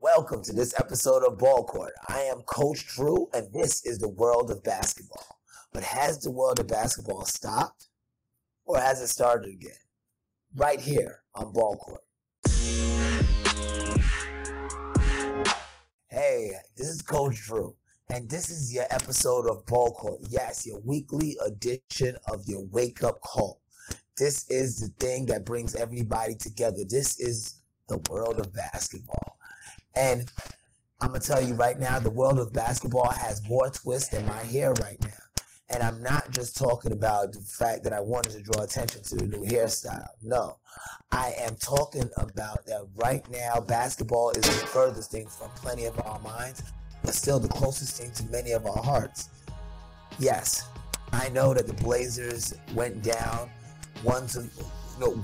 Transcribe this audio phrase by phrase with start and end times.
[0.00, 1.92] Welcome to this episode of Ball Court.
[2.08, 5.40] I am Coach Drew, and this is the world of basketball.
[5.72, 7.88] But has the world of basketball stopped,
[8.64, 9.72] or has it started again?
[10.56, 12.00] Right here on Ball Court.
[16.08, 17.76] Hey, this is Coach Drew,
[18.10, 20.20] and this is your episode of Ball Court.
[20.30, 23.60] Yes, your weekly edition of your wake up call.
[24.16, 26.84] This is the thing that brings everybody together.
[26.88, 29.36] This is the world of basketball.
[29.94, 30.30] And
[31.00, 34.42] I'm gonna tell you right now, the world of basketball has more twists than my
[34.42, 35.42] hair right now.
[35.70, 39.16] And I'm not just talking about the fact that I wanted to draw attention to
[39.16, 40.08] the new hairstyle.
[40.22, 40.56] No,
[41.12, 43.60] I am talking about that right now.
[43.60, 46.62] Basketball is the furthest thing from plenty of our minds,
[47.02, 49.30] but still the closest thing to many of our hearts.
[50.18, 50.68] Yes,
[51.12, 53.50] I know that the Blazers went down
[54.02, 54.48] one to,
[55.00, 55.20] know,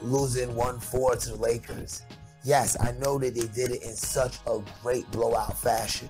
[0.00, 2.02] losing one four to the Lakers.
[2.44, 6.08] Yes, I know that they did it in such a great blowout fashion.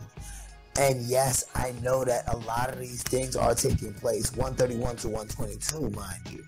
[0.78, 5.08] And yes, I know that a lot of these things are taking place 131 to
[5.08, 6.44] 122, mind you.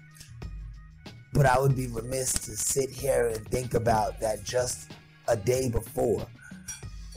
[1.33, 4.93] But I would be remiss to sit here and think about that just
[5.27, 6.27] a day before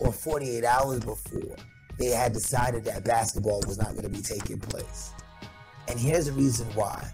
[0.04, 1.56] or 48 hours before
[1.98, 5.14] they had decided that basketball was not going to be taking place.
[5.88, 7.08] And here's the reason why.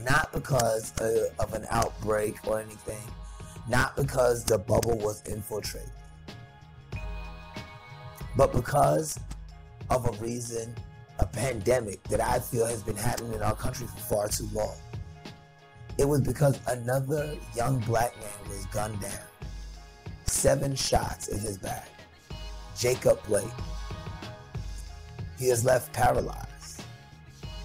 [0.00, 0.92] Not because
[1.38, 3.02] of an outbreak or anything,
[3.68, 5.90] not because the bubble was infiltrated,
[8.36, 9.20] but because
[9.90, 10.74] of a reason,
[11.18, 14.76] a pandemic that I feel has been happening in our country for far too long.
[15.98, 19.12] It was because another young black man was gunned down.
[20.42, 21.88] Seven shots in his back.
[22.76, 23.44] Jacob Blake.
[25.38, 26.82] He is left paralyzed.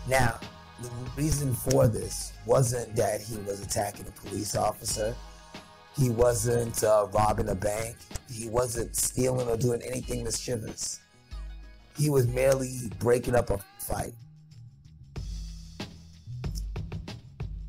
[0.08, 0.40] Now,
[0.84, 5.16] the reason for this wasn't that he was attacking a police officer.
[5.98, 7.96] He wasn't uh, robbing a bank.
[8.32, 11.00] He wasn't stealing or doing anything mischievous.
[11.98, 14.14] He was merely breaking up a fight.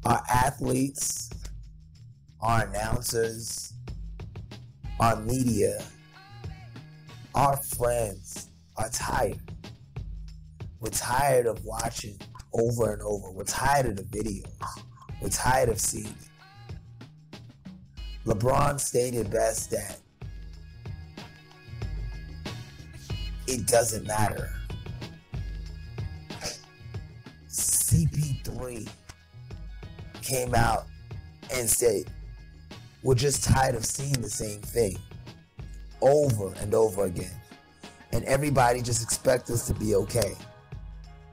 [0.05, 1.31] Our athletes,
[2.43, 3.73] our announcers,
[5.01, 5.83] our media,
[7.35, 9.39] our friends are tired.
[10.81, 12.19] We're tired of watching
[12.53, 13.31] over and over.
[13.31, 14.51] We're tired of the videos.
[15.21, 17.35] We're tired of seeing it.
[18.25, 19.99] LeBron stated best that
[23.47, 24.51] it doesn't matter.
[27.49, 28.89] CP3
[30.21, 30.85] came out
[31.55, 32.05] and said,
[33.03, 34.99] We're just tired of seeing the same thing
[36.01, 37.41] over and over again.
[38.13, 40.35] And everybody just expects us to be okay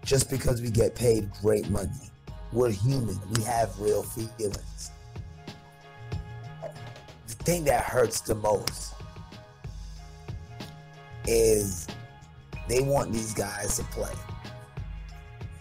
[0.03, 1.89] just because we get paid great money.
[2.53, 4.91] We're human, we have real feelings.
[7.27, 8.93] The thing that hurts the most
[11.27, 11.87] is
[12.69, 14.13] they want these guys to play.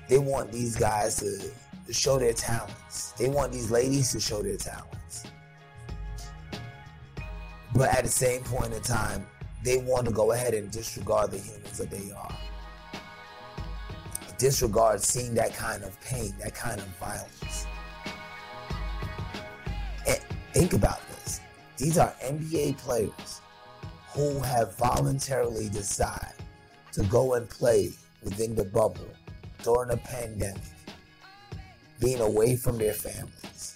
[0.09, 1.51] They want these guys to,
[1.91, 3.13] show their talents.
[3.13, 4.94] They want these ladies to show their talents.
[7.75, 9.27] But at the same point in time,
[9.65, 12.39] they want to go ahead and disregard the humans that they are.
[14.39, 17.67] Disregard seeing that kind of pain, that kind of violence.
[20.07, 20.21] And
[20.53, 21.41] think about this.
[21.77, 23.41] These are NBA players
[24.13, 26.37] who have voluntarily decided
[26.93, 27.91] to go and play
[28.23, 29.09] within the bubble
[29.65, 30.63] during a pandemic,
[31.99, 33.74] being away from their families.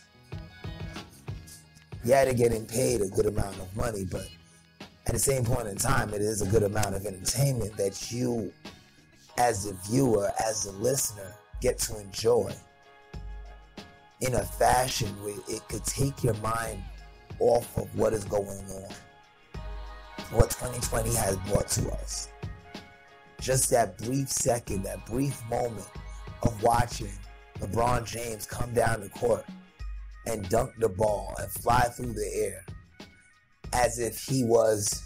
[2.05, 4.29] Yeah, they're getting paid a good amount of money, but
[5.07, 8.53] at the same point in time, it is a good amount of entertainment that you,
[9.37, 12.53] as the viewer, as the listener, get to enjoy
[14.21, 16.83] in a fashion where it could take your mind
[17.41, 18.95] off of what is going on,
[20.31, 22.29] what 2020 has brought to us.
[23.41, 25.89] Just that brief second, that brief moment
[26.43, 27.13] of watching
[27.61, 29.45] LeBron James come down the court
[30.29, 32.65] and dunk the ball and fly through the air
[33.73, 35.03] as if he was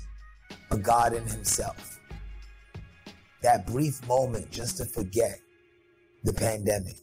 [0.70, 2.00] a god in himself.
[3.42, 5.38] That brief moment just to forget
[6.24, 6.96] the pandemic,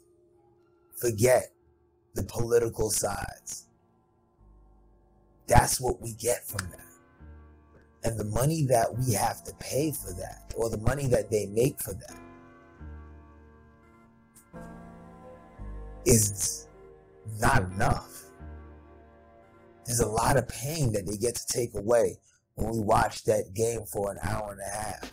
[0.96, 1.52] forget
[2.16, 3.68] the political sides.
[5.48, 6.86] That's what we get from that.
[8.04, 11.48] And the money that we have to pay for that, or the money that they
[11.48, 12.20] make for that,
[16.06, 16.69] is
[17.40, 18.24] not enough.
[19.86, 22.18] There's a lot of pain that they get to take away
[22.56, 25.12] when we watch that game for an hour and a half.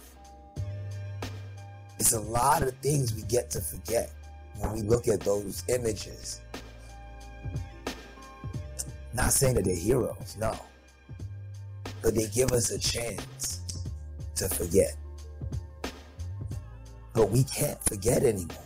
[1.98, 4.12] It's a lot of things we get to forget.
[4.58, 6.40] when we look at those images,
[9.14, 10.58] not saying that they're heroes, no.
[12.02, 13.60] But they give us a chance
[14.36, 14.94] to forget.
[17.12, 18.65] But we can't forget anymore.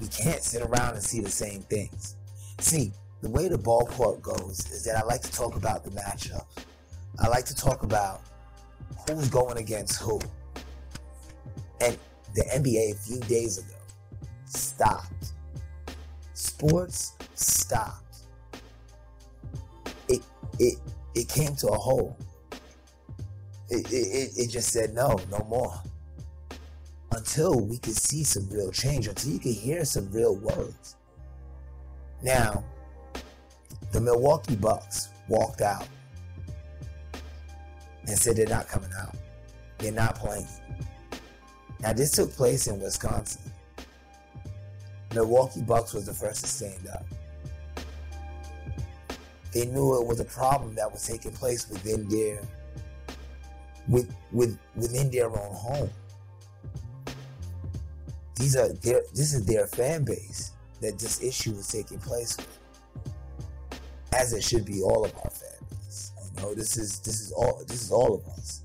[0.00, 2.16] We can't sit around and see the same things.
[2.58, 6.44] See, the way the ballpark goes is that I like to talk about the matchup.
[7.18, 8.20] I like to talk about
[9.08, 10.20] who's going against who.
[11.80, 11.96] And
[12.34, 13.74] the NBA a few days ago
[14.44, 15.32] stopped.
[16.34, 18.16] Sports stopped.
[20.08, 20.22] It
[20.58, 20.78] it
[21.14, 22.20] it came to a halt.
[23.68, 25.74] It, it, it just said no, no more.
[27.12, 30.96] Until we could see some real change, until you could hear some real words.
[32.22, 32.64] Now,
[33.92, 35.86] the Milwaukee Bucks walked out
[38.06, 39.14] and said they're not coming out.
[39.78, 40.46] They're not playing.
[41.80, 43.42] Now, this took place in Wisconsin.
[45.14, 47.04] Milwaukee Bucks was the first to stand up.
[49.52, 52.42] They knew it was a problem that was taking place within their
[53.88, 55.90] with, with within their own home.
[58.36, 62.58] These are their this is their fan base that this issue is taking place with.
[64.12, 65.50] As it should be all of our fan.
[66.36, 68.62] You know, this is this is all this is all of us.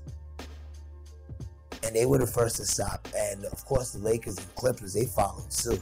[1.84, 3.08] And they were the first to stop.
[3.16, 5.80] And of course the Lakers and Clippers, they followed suit.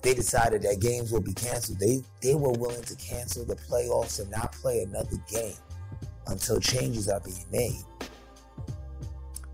[0.00, 1.78] They decided that games would be canceled.
[1.78, 5.54] They they were willing to cancel the playoffs and not play another game
[6.26, 7.84] until changes are being made.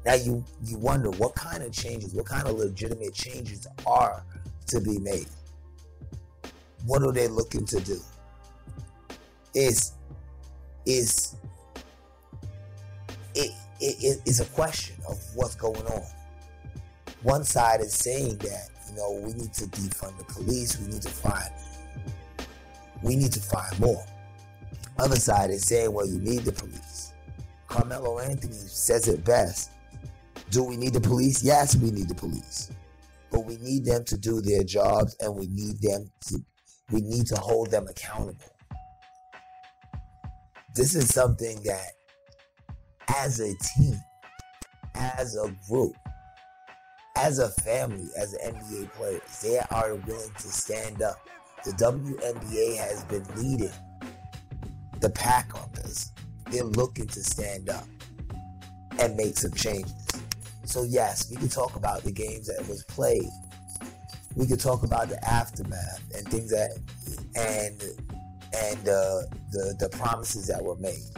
[0.08, 4.24] Now you you wonder what kind of changes, what kind of legitimate changes are
[4.68, 5.26] to be made.
[6.86, 8.00] What are they looking to do?
[9.54, 9.92] Is
[10.86, 11.36] is
[13.34, 13.50] it,
[13.80, 16.06] it is a question of what's going on.
[17.22, 21.02] One side is saying that you know we need to defund the police, we need
[21.02, 21.50] to find
[23.02, 24.06] we need to find more.
[24.98, 27.12] Other side is saying, well, you need the police.
[27.66, 29.72] Carmelo Anthony says it best.
[30.50, 31.42] Do we need the police?
[31.42, 32.70] Yes, we need the police.
[33.30, 36.42] But we need them to do their jobs and we need them to
[36.90, 38.50] we need to hold them accountable.
[40.74, 41.92] This is something that
[43.08, 44.00] as a team,
[44.94, 45.94] as a group,
[47.16, 51.18] as a family, as NBA players, they are willing to stand up.
[51.64, 53.72] The WNBA has been leading
[55.00, 56.12] the pack on this.
[56.50, 57.86] They're looking to stand up
[58.98, 60.07] and make some changes.
[60.68, 63.30] So yes, we could talk about the games that was played.
[64.36, 66.76] We could talk about the aftermath and things that
[67.34, 67.82] and
[68.54, 71.08] and uh, the the promises that were made.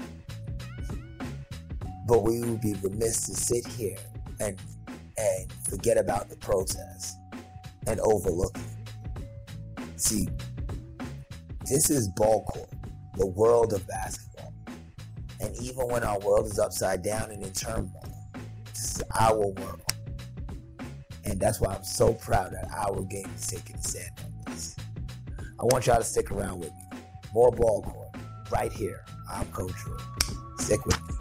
[2.06, 3.96] But we would be remiss to sit here
[4.38, 4.56] and
[5.18, 7.16] and forget about the protests
[7.88, 9.90] and overlook it.
[9.96, 10.28] See,
[11.68, 12.70] this is ball court,
[13.16, 14.54] the world of basketball.
[15.40, 18.19] And even when our world is upside down and in turmoil,
[18.80, 19.82] this is our world.
[21.24, 24.74] And that's why I'm so proud that our game is taking a stand on this.
[25.60, 26.98] I want y'all to stick around with me.
[27.34, 28.16] More ball court
[28.50, 29.04] right here.
[29.30, 29.98] I'm Coach Drew.
[30.58, 31.19] Stick with me.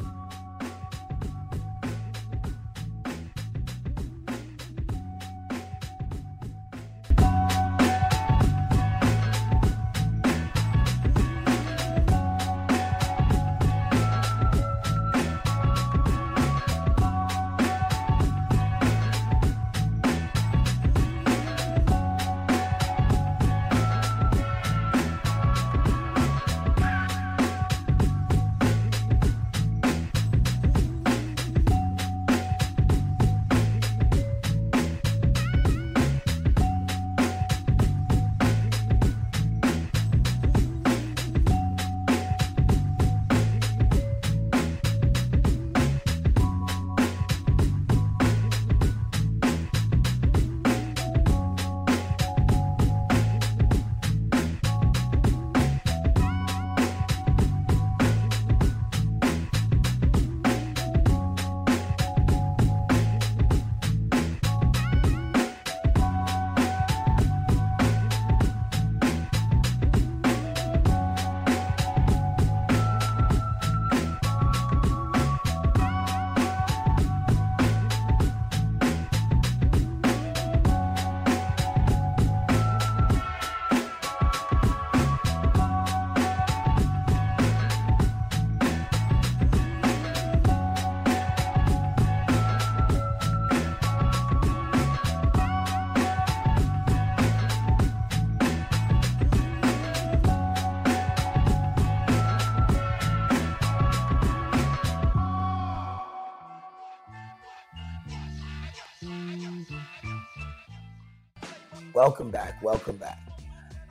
[112.01, 112.63] Welcome back.
[112.63, 113.19] Welcome back.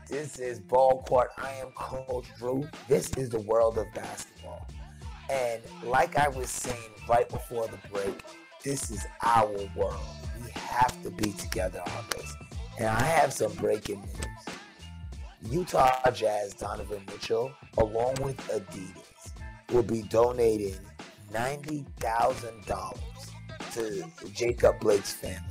[0.09, 1.31] This is Ball Court.
[1.37, 2.67] I am Coach Drew.
[2.89, 4.67] This is the world of basketball.
[5.29, 8.23] And like I was saying right before the break,
[8.65, 10.01] this is our world.
[10.43, 12.35] We have to be together on this.
[12.79, 14.47] And I have some breaking news.
[15.53, 19.35] Utah Jazz Donovan Mitchell, along with Adidas,
[19.71, 20.77] will be donating
[21.35, 22.99] $90,000
[23.75, 25.43] to Jacob Blake's family.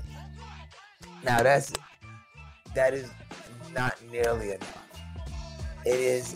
[1.24, 1.72] Now that's
[2.78, 3.10] that is
[3.74, 4.88] not nearly enough.
[5.84, 6.36] It is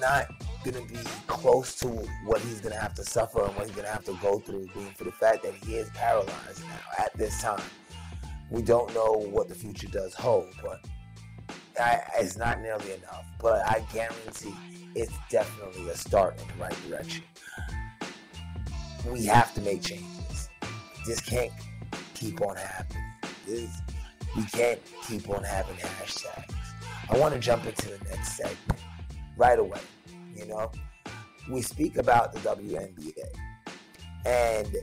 [0.00, 0.26] not
[0.64, 1.86] going to be close to
[2.24, 4.40] what he's going to have to suffer and what he's going to have to go
[4.40, 7.62] through, being for the fact that he is paralyzed now at this time.
[8.50, 10.84] We don't know what the future does hold, but
[11.80, 13.24] I, it's not nearly enough.
[13.40, 14.54] But I guarantee
[14.96, 17.22] it's definitely a start in the right direction.
[19.06, 20.48] We have to make changes.
[21.06, 21.52] This can't
[22.14, 23.04] keep on happening.
[23.46, 23.70] This,
[24.36, 26.54] we can't keep on having hashtags.
[27.08, 28.80] I want to jump into the next segment
[29.36, 29.80] right away.
[30.34, 30.70] You know,
[31.50, 33.12] we speak about the WNBA,
[34.24, 34.76] and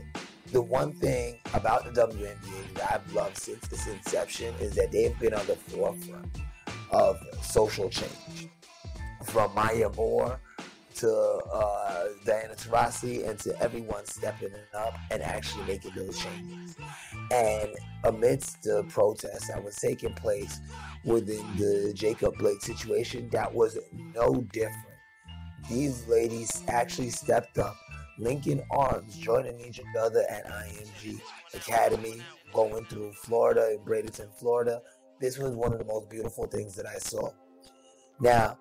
[0.52, 5.18] the one thing about the WNBA that I've loved since its inception is that they've
[5.18, 6.38] been on the forefront
[6.90, 8.48] of social change.
[9.24, 10.40] From Maya Moore
[10.98, 16.76] to uh, Diana Taurasi and to everyone stepping up and actually making those changes.
[17.32, 17.70] And
[18.04, 20.60] amidst the protests that was taking place
[21.04, 23.78] within the Jacob Blake situation, that was
[24.14, 24.86] no different.
[25.70, 27.76] These ladies actually stepped up,
[28.18, 31.20] linking arms, joining each other at IMG
[31.54, 32.20] Academy,
[32.52, 34.80] going through Florida in Bradenton, Florida.
[35.20, 37.30] This was one of the most beautiful things that I saw.
[38.20, 38.58] Now,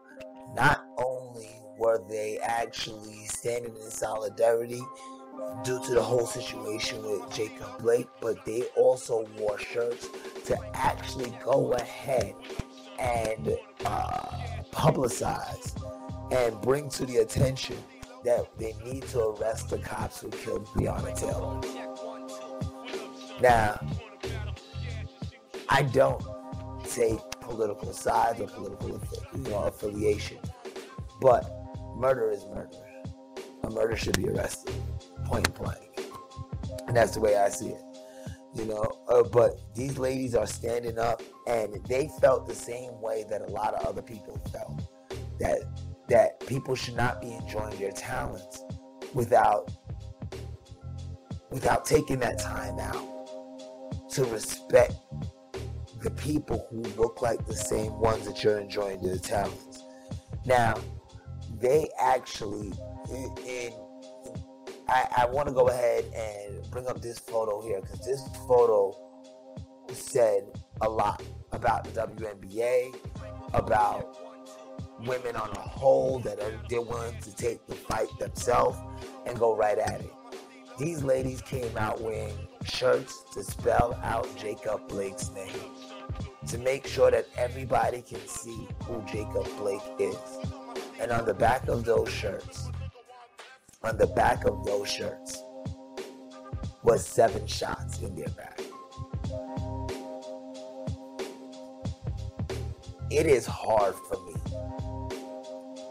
[0.56, 1.17] not only
[1.78, 4.82] were they actually standing in solidarity
[5.64, 10.10] due to the whole situation with Jacob Blake, but they also wore shirts
[10.46, 12.34] to actually go ahead
[13.00, 14.30] and uh,
[14.72, 15.74] publicize
[16.32, 17.78] and bring to the attention
[18.24, 21.62] that they need to arrest the cops who killed Breonna Taylor.
[23.42, 23.80] Now,
[25.70, 26.22] I don't
[26.84, 29.02] take political sides or political
[29.36, 30.40] you know, affiliation,
[31.22, 31.57] but
[31.98, 32.78] murder is murder.
[33.64, 34.74] A murder should be arrested,
[35.26, 36.02] point blank.
[36.88, 37.82] And that's the way I see it.
[38.56, 43.26] You know, uh, but these ladies are standing up and they felt the same way
[43.30, 44.82] that a lot of other people felt.
[45.40, 45.64] That
[46.10, 48.64] that people should not be enjoying their talents
[49.14, 49.70] without
[51.52, 54.96] without taking that time out to respect
[56.02, 59.84] the people who look like the same ones that you're enjoying their talents.
[60.46, 60.76] Now,
[61.60, 62.72] they actually,
[64.88, 68.96] I, I want to go ahead and bring up this photo here because this photo
[69.92, 70.44] said
[70.82, 72.96] a lot about the WNBA,
[73.54, 74.18] about
[75.06, 78.78] women on a whole that are they're willing to take the fight themselves
[79.26, 80.14] and go right at it.
[80.80, 85.72] These ladies came out wearing shirts to spell out Jacob Blake's name
[86.48, 90.16] to make sure that everybody can see who Jacob Blake is.
[91.00, 92.70] And on the back of those shirts,
[93.84, 95.44] on the back of those shirts,
[96.84, 98.60] was seven shots in their back.
[103.12, 104.36] It is hard for me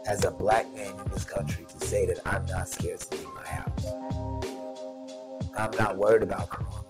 [0.07, 3.27] as a black man in this country to say that I'm not scared to leave
[3.33, 3.85] my house.
[5.57, 6.87] I'm not worried about corona.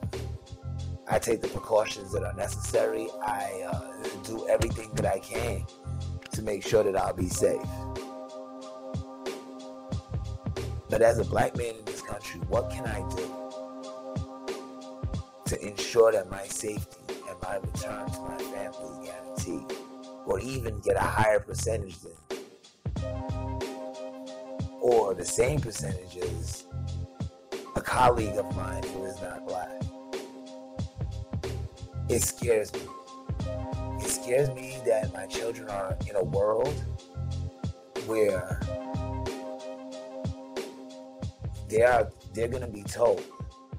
[1.10, 3.08] I take the precautions that are necessary.
[3.26, 5.66] I uh, do everything that I can
[6.34, 7.62] to make sure that I'll be safe.
[10.90, 13.28] But as a black man in this country, what can I do
[15.46, 16.98] to ensure that my safety
[17.30, 19.78] and my return to my family is guaranteed,
[20.26, 22.14] or even get a higher percentage than,
[24.82, 26.66] or the same percentage as
[27.76, 29.82] a colleague of mine who is not black?
[32.10, 32.82] it scares me.
[34.00, 36.74] It scares me that my children are in a world
[38.06, 38.60] where
[41.78, 43.24] they are they're gonna be told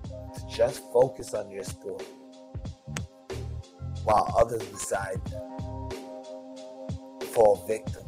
[0.05, 2.01] to just focus on your sport
[4.05, 5.91] while others beside them
[7.33, 8.05] fall victim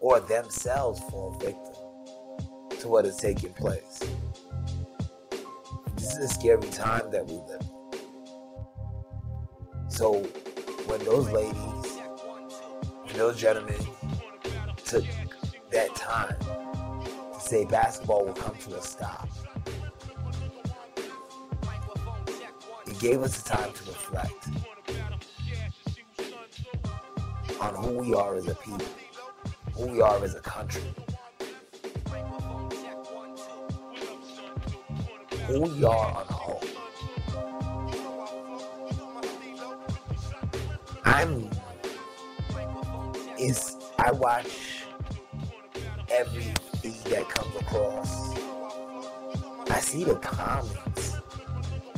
[0.00, 1.74] or themselves fall victim
[2.80, 4.02] to what is taking place.
[5.94, 7.66] This is a scary time that we live in.
[9.88, 10.14] So
[10.86, 11.98] when those ladies
[13.06, 13.78] and those gentlemen
[14.84, 15.04] took
[15.70, 16.36] that time
[17.46, 19.28] say basketball will come to a stop,
[22.86, 24.48] it gave us the time to reflect.
[27.60, 28.86] on who we are as a people,
[29.74, 30.82] who we are as a country,
[35.46, 36.62] who we are on the whole.
[41.04, 41.48] I'm
[43.38, 44.75] is I watch
[46.10, 48.34] every feed that comes across.
[49.70, 51.16] I see the comments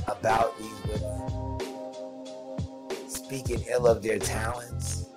[0.07, 1.59] about these women
[3.09, 5.11] speaking ill of their talents.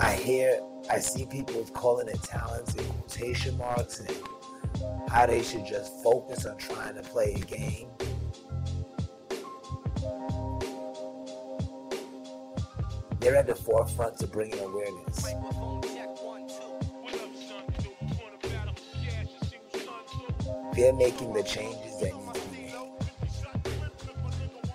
[0.00, 0.60] I hear,
[0.90, 4.10] I see people calling it talents in quotation marks and
[5.08, 7.88] how they should just focus on trying to play a game.
[13.20, 15.24] They're at the forefront to bringing awareness.
[20.74, 22.74] They're making the changes that need to be made.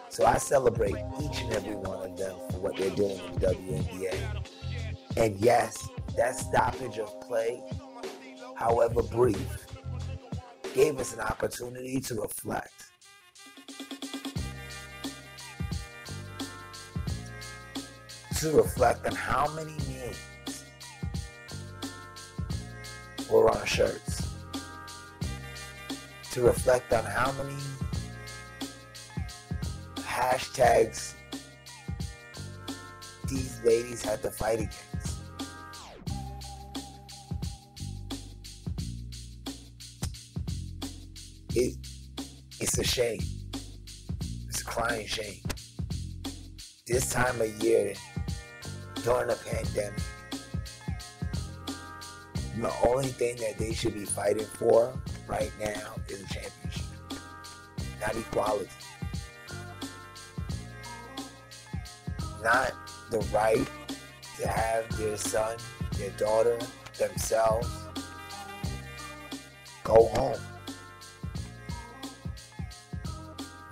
[0.08, 3.48] So I celebrate each and every one of them for what they're doing in the
[3.48, 4.44] WNBA.
[5.18, 7.62] And yes, that stoppage of play,
[8.56, 9.66] however brief,
[10.74, 12.86] gave us an opportunity to reflect.
[18.40, 20.64] To reflect on how many names
[23.30, 24.19] were on shirts
[26.32, 27.56] to reflect on how many
[29.96, 31.14] hashtags
[33.28, 34.80] these ladies had to fight against.
[41.56, 41.78] It,
[42.60, 43.22] it's a shame.
[44.48, 45.42] It's a crying shame.
[46.86, 47.94] This time of year,
[49.04, 50.02] during a pandemic,
[52.58, 54.94] the only thing that they should be fighting for
[55.30, 56.84] right now is a championship,
[58.02, 58.68] not equality.
[62.44, 62.74] Not
[63.12, 63.68] the right
[64.40, 65.58] to have their son,
[65.98, 66.58] their daughter,
[66.98, 67.70] themselves
[69.84, 70.42] go home.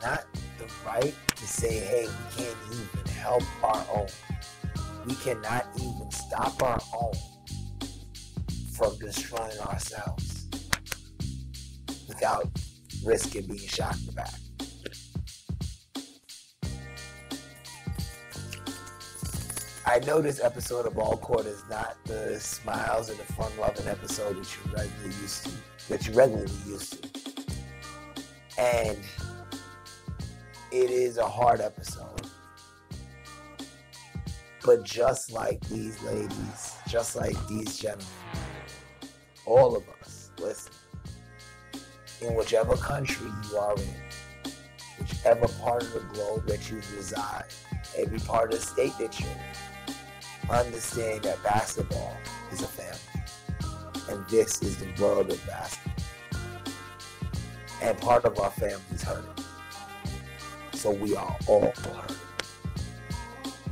[0.02, 0.26] Not
[0.60, 4.08] the right to say, hey, we can't even help our own.
[5.08, 7.14] We cannot even stop our own
[8.74, 10.27] from destroying ourselves
[12.18, 12.50] without
[13.06, 14.34] risking being shot in the back.
[19.86, 23.88] I know this episode of Ball Court is not the smiles and the fun loving
[23.88, 25.52] episode that you regularly used to,
[25.90, 27.10] that you regularly used to.
[28.58, 28.98] And
[30.72, 32.28] it is a hard episode.
[34.66, 38.08] But just like these ladies, just like these gentlemen,
[39.46, 40.74] all of us, listen,
[42.22, 44.52] in whichever country you are in,
[45.00, 47.46] whichever part of the globe that you reside,
[47.96, 52.16] every part of the state that you're in, understand that basketball
[52.52, 53.00] is a family.
[54.10, 55.94] And this is the world of basketball.
[57.82, 59.46] And part of our family is hurting.
[60.74, 62.16] So we are all hurting.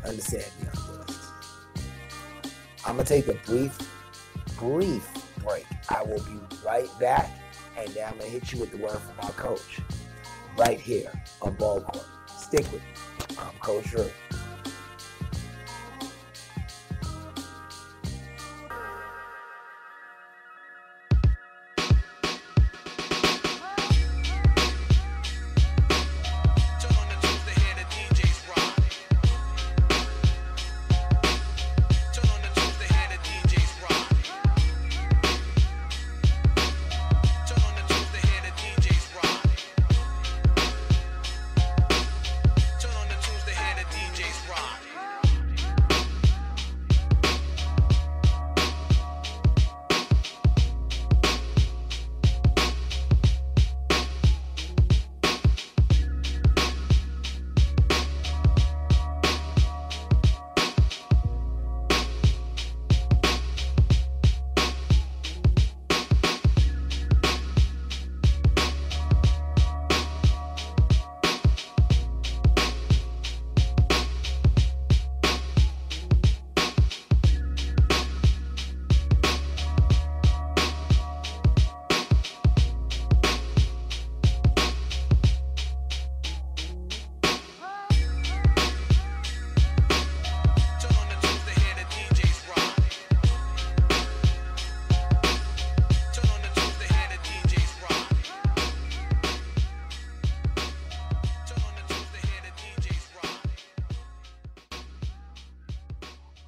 [0.05, 1.31] Understand me on this.
[2.85, 3.77] I'm going to take a brief,
[4.57, 5.09] brief
[5.43, 5.65] break.
[5.89, 7.31] I will be right back
[7.77, 9.79] and then I'm going to hit you with the word from our coach
[10.57, 11.11] right here
[11.41, 12.05] on Ball Court.
[12.37, 13.35] Stick with me.
[13.37, 14.09] I'm Coach Drew.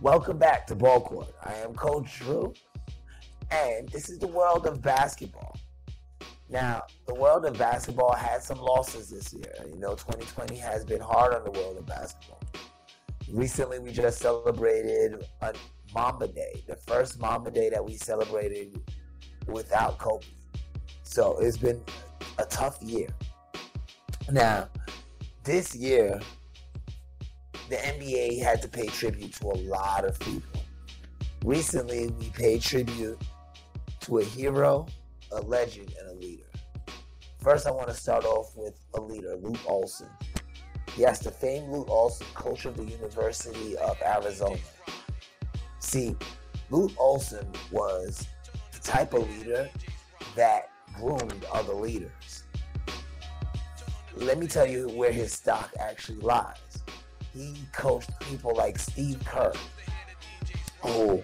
[0.08, 1.28] Welcome back to Ball Court.
[1.43, 2.54] I am Coach Drew,
[3.52, 5.60] and this is the world of basketball.
[6.50, 9.54] Now, the world of basketball had some losses this year.
[9.70, 12.41] You know, 2020 has been hard on the world of basketball.
[13.30, 15.54] Recently, we just celebrated a
[15.93, 18.80] Mamba Day, the first Mamba Day that we celebrated
[19.46, 20.26] without Kobe.
[21.04, 21.84] So it's been
[22.38, 23.10] a tough year.
[24.32, 24.70] Now,
[25.43, 26.22] this year,
[27.70, 30.62] the NBA had to pay tribute to a lot of people.
[31.44, 33.20] Recently, we paid tribute
[34.02, 34.88] to a hero,
[35.32, 36.44] a legend, and a leader.
[37.40, 40.08] First, I want to start off with a leader, Lute Olson.
[40.98, 44.58] Yes, the famed Lute Olson, coach of the University of Arizona.
[45.80, 46.16] See,
[46.70, 48.28] Lute Olson was
[48.72, 49.70] the type of leader
[50.36, 52.44] that groomed other leaders.
[54.16, 56.84] Let me tell you where his stock actually lies
[57.38, 59.54] he coached people like Steve Kerr.
[60.84, 61.23] Oh,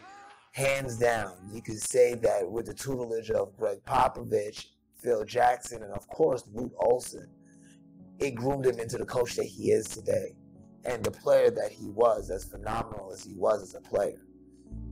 [0.52, 4.68] hands down, you could say that with the tutelage of Gregg Popovich,
[5.02, 7.28] Phil Jackson, and of course Lute Olson,
[8.20, 10.36] it groomed him into the coach that he is today
[10.86, 14.22] and the player that he was, as phenomenal as he was as a player.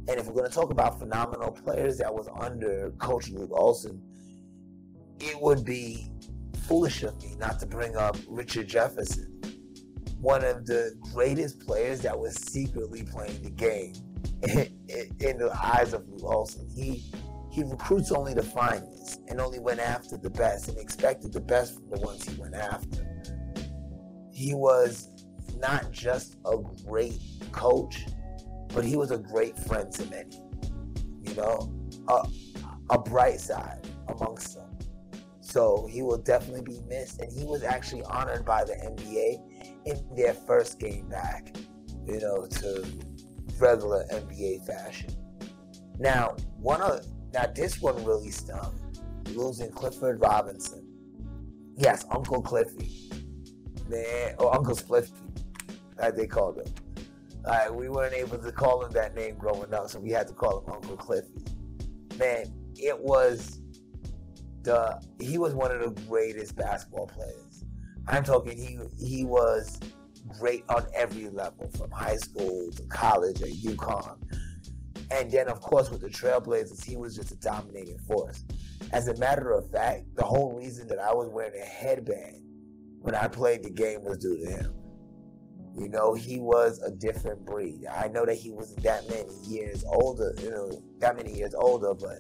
[0.07, 4.01] And if we're going to talk about phenomenal players that was under Coach Lute Olson,
[5.19, 6.09] it would be
[6.67, 9.41] foolish of me not to bring up Richard Jefferson
[10.21, 13.93] one of the greatest players that was secretly playing the game
[15.19, 16.69] in, the eyes of Lute Olson.
[16.75, 17.03] He
[17.51, 21.75] he recruits only the finest and only went after the best and expected the best
[21.75, 23.05] from the ones he went after.
[24.31, 25.09] He was
[25.59, 26.55] not just a
[26.85, 27.19] great
[27.51, 28.05] coach,
[28.69, 30.39] but he was a great friend to many.
[31.23, 31.73] You know,
[32.07, 32.27] a,
[32.91, 34.69] a bright side amongst them.
[35.41, 37.19] So he will definitely be missed.
[37.19, 39.50] And he was actually honored by the NBA
[39.85, 41.55] in their first game back,
[42.05, 42.85] you know, to
[43.59, 45.11] regular NBA fashion.
[45.99, 48.77] Now, one of now this one really stung.
[49.33, 50.85] Losing Clifford Robinson.
[51.77, 53.09] Yes, Uncle Cliffy.
[53.87, 55.11] Man, or Uncle Spliffy,
[55.99, 56.73] as they called him.
[57.45, 60.33] Right, we weren't able to call him that name growing up, so we had to
[60.33, 61.45] call him Uncle Cliffy.
[62.17, 63.59] Man, it was
[64.63, 67.50] the he was one of the greatest basketball players
[68.11, 69.79] I'm talking he he was
[70.27, 74.17] great on every level, from high school to college at UConn.
[75.09, 78.45] And then, of course, with the Trailblazers, he was just a dominating force.
[78.91, 82.41] As a matter of fact, the whole reason that I was wearing a headband
[82.99, 84.73] when I played the game was due to him.
[85.77, 87.85] You know, he was a different breed.
[87.87, 91.93] I know that he wasn't that many years older, you know, that many years older,
[91.93, 92.19] but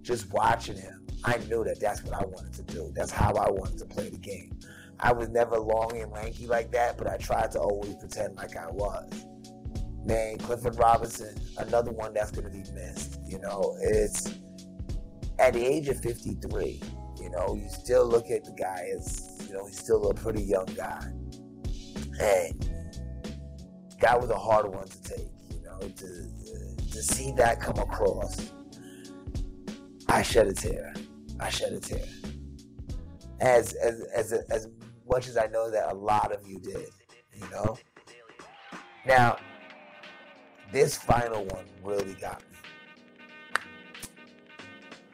[0.00, 2.90] just watching him, I knew that that's what I wanted to do.
[2.94, 4.58] That's how I wanted to play the game.
[5.00, 8.56] I was never long and lanky like that, but I tried to always pretend like
[8.56, 9.26] I was.
[10.04, 13.20] Man, Clifford Robinson, another one that's going to be missed.
[13.26, 14.34] You know, it's
[15.38, 16.80] at the age of 53,
[17.20, 20.42] you know, you still look at the guy as, you know, he's still a pretty
[20.42, 21.12] young guy.
[22.20, 22.70] And
[24.00, 28.52] guy was a hard one to take, you know, to, to see that come across.
[30.08, 30.94] I shed a tear.
[31.38, 32.04] I shed a tear.
[33.40, 34.68] As as as as
[35.08, 36.88] much as I know that a lot of you did,
[37.34, 37.78] you know?
[39.06, 39.38] Now,
[40.70, 42.58] this final one really got me.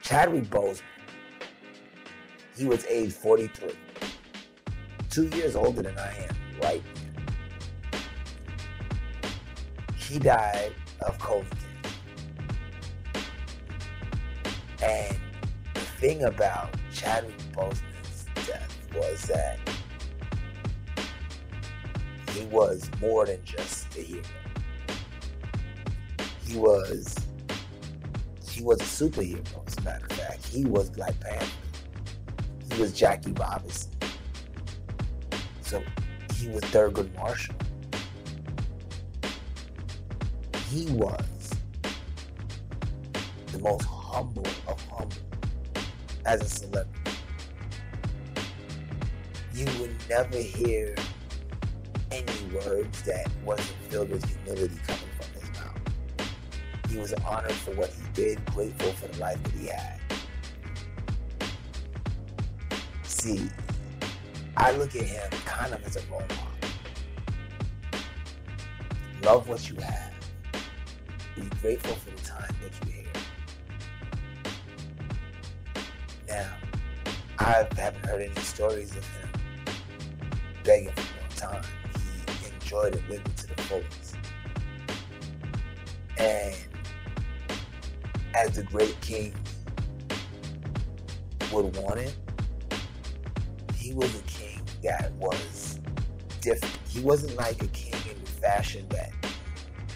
[0.03, 0.83] Chadwick Boseman,
[2.57, 3.73] he was age 43,
[5.11, 6.83] two years older than I am right.
[9.97, 11.47] He died of COVID.
[14.83, 15.17] And
[15.73, 19.59] the thing about Chadwick Boseman's death was that
[22.35, 24.23] he was more than just a hero.
[26.45, 27.17] He was
[28.51, 30.47] he was a superhero, as a matter of fact.
[30.47, 31.47] He was Black Panther.
[32.73, 33.91] He was Jackie Robinson.
[35.63, 35.83] So
[36.35, 37.55] he was Thurgood Marshall.
[40.71, 41.51] He was
[43.53, 45.17] the most humble of humble
[46.27, 47.11] as a celebrity.
[49.55, 50.97] You would never hear
[52.15, 55.81] any words that wasn't filled with humility coming from his mouth.
[56.89, 60.01] He was honored for what he did, grateful for the life that he had.
[63.03, 63.49] See,
[64.57, 66.45] I look at him kind of as a role model.
[69.23, 70.13] Love what you have.
[71.35, 73.19] Be grateful for the time that you had.
[76.29, 76.55] Now,
[77.41, 79.31] I haven't heard any stories of him
[80.63, 81.65] begging for more time
[82.75, 84.17] enjoyed it living to the fullest.
[88.37, 89.33] as the great king
[91.53, 92.17] would want it,
[93.77, 95.79] he was a king that was
[96.41, 96.77] different.
[96.89, 99.13] He wasn't like a king in the fashion that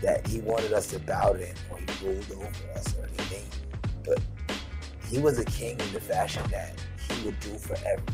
[0.01, 3.45] that he wanted us to bow to him or he ruled over us or anything.
[4.05, 4.21] But
[5.11, 6.75] he was a king in the fashion that
[7.09, 8.05] he would do for everyone.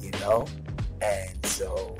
[0.00, 0.46] You know?
[1.02, 1.96] And so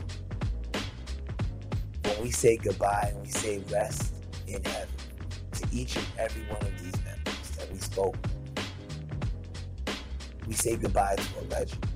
[2.04, 4.14] when we say goodbye and we say rest
[4.46, 4.88] in heaven
[5.52, 8.16] to each and every one of these members that we spoke,
[10.46, 11.86] we say goodbye to a legend.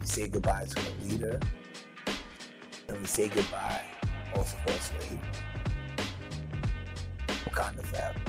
[0.00, 1.40] We say goodbye to a leader.
[2.88, 3.82] And we say goodbye
[4.34, 5.20] also for a slave.
[7.44, 8.20] Wakanda forever.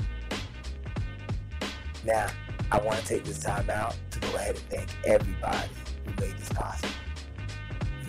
[2.04, 2.28] Now,
[2.72, 5.68] I want to take this time out to go ahead and thank everybody
[6.04, 6.88] who made this possible.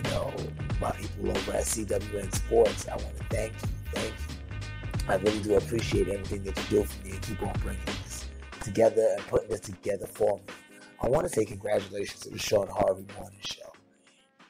[0.03, 0.33] You know,
[0.79, 5.07] my people over at CWN Sports, I want to thank you, thank you.
[5.07, 8.27] I really do appreciate everything that you do for me and keep on bringing this
[8.61, 10.43] together and putting this together for me.
[11.01, 13.71] I want to say congratulations to the Sean Harvey Morning Show.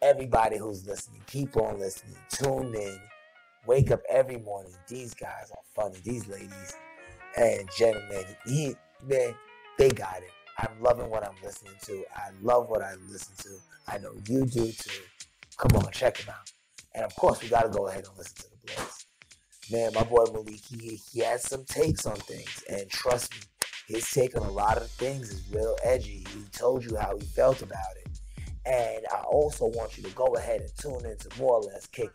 [0.02, 3.00] Everybody who's listening, keep on listening, tune in,
[3.66, 4.74] wake up every morning.
[4.88, 6.76] These guys are funny, these ladies
[7.38, 9.34] and gentlemen, he, man,
[9.78, 10.32] they got it.
[10.58, 12.04] I'm loving what I'm listening to.
[12.16, 13.58] I love what I listen to.
[13.88, 15.02] I know you do too.
[15.62, 16.52] Come on, check them out.
[16.96, 19.06] And of course, we got to go ahead and listen to the Blaze.
[19.72, 22.64] Man, my boy Malik, he, he has some takes on things.
[22.68, 23.42] And trust me,
[23.88, 26.26] his take on a lot of things is real edgy.
[26.34, 28.20] He told you how he felt about it.
[28.66, 32.06] And I also want you to go ahead and tune into more or less Kick
[32.06, 32.12] It.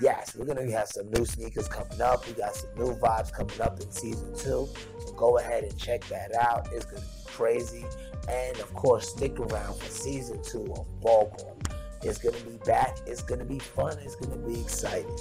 [0.00, 2.26] Yes, we're gonna have some new sneakers coming up.
[2.26, 4.68] We got some new vibes coming up in season two.
[5.06, 6.68] So go ahead and check that out.
[6.72, 7.84] It's gonna be crazy.
[8.28, 11.73] And of course, stick around for season two of Ball Court.
[12.04, 12.98] It's gonna be back.
[13.06, 13.96] It's gonna be fun.
[14.02, 15.18] It's gonna be exciting.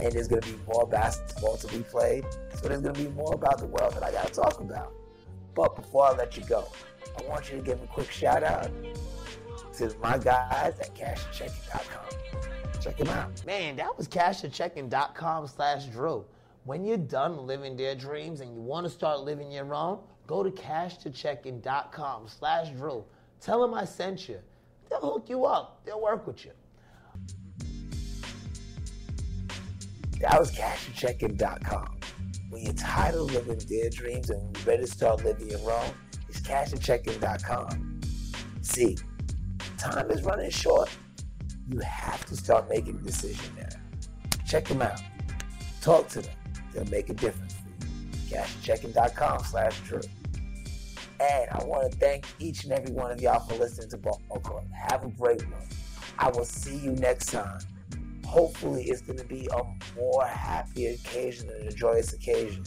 [0.00, 2.24] And there's gonna be more basketball to be played.
[2.54, 4.92] So there's gonna be more about the world that I gotta talk about.
[5.54, 6.68] But before I let you go,
[7.18, 8.70] I want you to give a quick shout out
[9.78, 12.80] to my guys at cashchecking.com.
[12.80, 13.46] Check them out.
[13.46, 16.24] Man, that was cashachecking.com slash Drew.
[16.64, 20.42] When you're done living their dreams and you want to start living your own, go
[20.42, 23.04] to cashtochecking.com slash Drew.
[23.40, 24.40] Tell them I sent you.
[24.90, 25.84] They'll hook you up.
[25.84, 26.52] They'll work with you.
[30.20, 31.98] That was cashtochecking.com.
[32.50, 35.90] When you're tired of living their dreams and ready to start living your own,
[36.28, 38.00] it's cashtochecking.com.
[38.62, 38.96] See,
[39.76, 40.88] time is running short.
[41.68, 43.68] You have to start making a decision now.
[44.46, 45.00] Check them out.
[45.80, 46.34] Talk to them.
[46.72, 48.36] They'll make a difference for you.
[48.36, 50.00] Cashchecking.com slash Drew.
[51.24, 54.20] And I want to thank each and every one of y'all for listening to Ball
[54.42, 54.64] Court.
[54.88, 55.68] Have a great one.
[56.18, 57.60] I will see you next time.
[58.26, 59.62] Hopefully, it's going to be a
[59.96, 62.64] more happy occasion and a joyous occasion.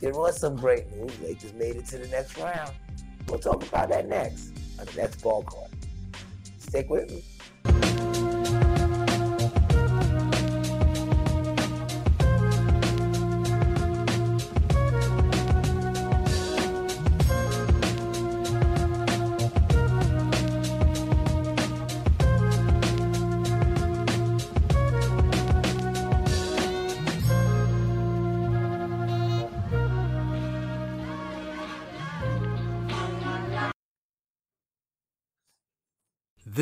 [0.00, 1.18] There was some great news.
[1.20, 2.72] Lakers made it to the next round.
[3.28, 5.70] We'll talk about that next on the next ball court.
[6.58, 7.22] Stick with me.